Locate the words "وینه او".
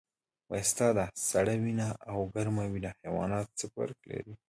1.63-2.17